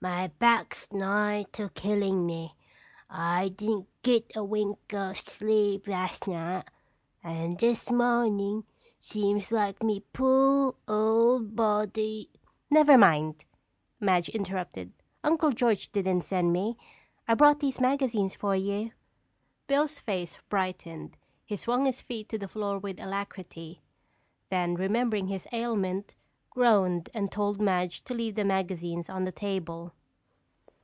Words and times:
My 0.00 0.28
back's 0.28 0.92
nigh 0.92 1.42
to 1.50 1.70
killin' 1.70 2.24
me. 2.24 2.54
I 3.10 3.48
didn't 3.48 3.88
git 4.04 4.30
a 4.36 4.44
wink 4.44 4.78
o' 4.94 5.12
sleep 5.14 5.88
last 5.88 6.28
night 6.28 6.66
and 7.24 7.58
this 7.58 7.90
mornin' 7.90 8.62
seems 9.00 9.50
like 9.50 9.82
me 9.82 10.04
poor 10.12 10.76
old 10.86 11.56
body—" 11.56 12.30
"Never 12.70 12.96
mind," 12.96 13.44
Madge 13.98 14.28
interrupted. 14.28 14.92
"Uncle 15.24 15.50
George 15.50 15.90
didn't 15.90 16.20
send 16.22 16.52
me. 16.52 16.76
I 17.26 17.34
brought 17.34 17.58
these 17.58 17.80
magazines 17.80 18.36
for 18.36 18.54
you." 18.54 18.92
Bill's 19.66 19.98
face 19.98 20.38
brightened. 20.48 21.16
He 21.44 21.56
swung 21.56 21.86
his 21.86 22.02
feet 22.02 22.28
to 22.28 22.38
the 22.38 22.46
floor 22.46 22.78
with 22.78 23.00
alacrity, 23.00 23.82
then 24.48 24.76
remembering 24.76 25.26
his 25.26 25.48
ailment, 25.52 26.14
groaned 26.50 27.08
and 27.14 27.30
told 27.30 27.60
Madge 27.60 28.02
to 28.02 28.12
leave 28.12 28.34
the 28.34 28.44
magazines 28.44 29.08
on 29.08 29.22
the 29.22 29.30
table. 29.30 29.92